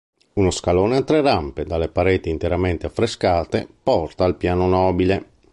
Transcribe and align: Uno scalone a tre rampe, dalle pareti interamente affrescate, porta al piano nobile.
Uno 0.33 0.49
scalone 0.49 0.97
a 0.97 1.03
tre 1.03 1.21
rampe, 1.21 1.63
dalle 1.63 1.87
pareti 1.87 2.29
interamente 2.31 2.87
affrescate, 2.87 3.67
porta 3.83 4.23
al 4.25 4.35
piano 4.35 4.65
nobile. 4.67 5.29